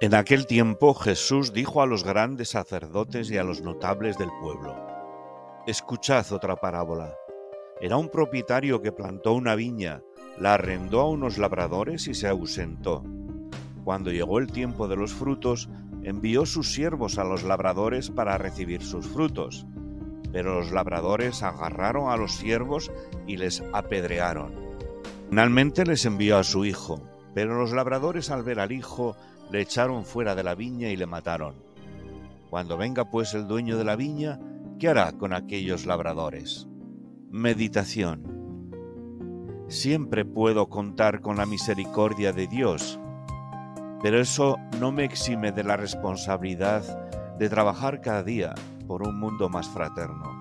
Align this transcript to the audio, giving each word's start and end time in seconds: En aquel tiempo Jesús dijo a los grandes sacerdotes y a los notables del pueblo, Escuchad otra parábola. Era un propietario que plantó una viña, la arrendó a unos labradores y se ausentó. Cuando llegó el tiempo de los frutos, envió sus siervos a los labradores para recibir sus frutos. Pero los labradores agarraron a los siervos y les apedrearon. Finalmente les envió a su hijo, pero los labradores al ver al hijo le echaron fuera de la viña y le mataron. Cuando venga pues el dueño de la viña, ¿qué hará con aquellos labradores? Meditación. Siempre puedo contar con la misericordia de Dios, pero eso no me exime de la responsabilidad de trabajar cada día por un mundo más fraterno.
En 0.00 0.14
aquel 0.14 0.46
tiempo 0.46 0.94
Jesús 0.94 1.52
dijo 1.52 1.82
a 1.82 1.86
los 1.86 2.04
grandes 2.04 2.50
sacerdotes 2.50 3.30
y 3.32 3.36
a 3.36 3.42
los 3.42 3.62
notables 3.62 4.16
del 4.16 4.30
pueblo, 4.40 4.76
Escuchad 5.66 6.32
otra 6.32 6.54
parábola. 6.54 7.16
Era 7.80 7.96
un 7.96 8.08
propietario 8.08 8.80
que 8.80 8.92
plantó 8.92 9.32
una 9.32 9.56
viña, 9.56 10.02
la 10.38 10.54
arrendó 10.54 11.00
a 11.00 11.08
unos 11.08 11.36
labradores 11.36 12.06
y 12.06 12.14
se 12.14 12.28
ausentó. 12.28 13.02
Cuando 13.82 14.12
llegó 14.12 14.38
el 14.38 14.52
tiempo 14.52 14.86
de 14.86 14.94
los 14.94 15.12
frutos, 15.12 15.68
envió 16.04 16.46
sus 16.46 16.72
siervos 16.72 17.18
a 17.18 17.24
los 17.24 17.42
labradores 17.42 18.08
para 18.08 18.38
recibir 18.38 18.82
sus 18.82 19.06
frutos. 19.08 19.66
Pero 20.32 20.60
los 20.60 20.70
labradores 20.70 21.42
agarraron 21.42 22.10
a 22.10 22.16
los 22.16 22.36
siervos 22.36 22.92
y 23.26 23.36
les 23.36 23.64
apedrearon. 23.72 24.67
Finalmente 25.28 25.84
les 25.84 26.06
envió 26.06 26.38
a 26.38 26.44
su 26.44 26.64
hijo, 26.64 27.02
pero 27.34 27.58
los 27.58 27.72
labradores 27.72 28.30
al 28.30 28.42
ver 28.42 28.60
al 28.60 28.72
hijo 28.72 29.14
le 29.50 29.60
echaron 29.60 30.04
fuera 30.04 30.34
de 30.34 30.42
la 30.42 30.54
viña 30.54 30.88
y 30.88 30.96
le 30.96 31.06
mataron. 31.06 31.54
Cuando 32.48 32.78
venga 32.78 33.10
pues 33.10 33.34
el 33.34 33.46
dueño 33.46 33.76
de 33.76 33.84
la 33.84 33.94
viña, 33.94 34.40
¿qué 34.78 34.88
hará 34.88 35.12
con 35.12 35.34
aquellos 35.34 35.84
labradores? 35.84 36.66
Meditación. 37.30 38.38
Siempre 39.68 40.24
puedo 40.24 40.70
contar 40.70 41.20
con 41.20 41.36
la 41.36 41.44
misericordia 41.44 42.32
de 42.32 42.46
Dios, 42.46 42.98
pero 44.02 44.18
eso 44.18 44.56
no 44.80 44.92
me 44.92 45.04
exime 45.04 45.52
de 45.52 45.62
la 45.62 45.76
responsabilidad 45.76 47.36
de 47.38 47.50
trabajar 47.50 48.00
cada 48.00 48.22
día 48.22 48.54
por 48.86 49.02
un 49.02 49.20
mundo 49.20 49.50
más 49.50 49.68
fraterno. 49.68 50.37